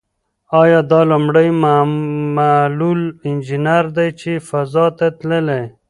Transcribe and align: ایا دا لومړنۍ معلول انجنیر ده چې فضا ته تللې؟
ایا 0.61 0.79
دا 0.91 1.01
لومړنۍ 1.09 1.49
معلول 2.37 3.01
انجنیر 3.29 3.85
ده 3.95 4.05
چې 4.19 4.31
فضا 4.49 4.85
ته 4.97 5.07
تللې؟ 5.19 5.61